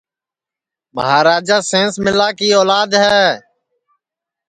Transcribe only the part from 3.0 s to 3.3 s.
ہے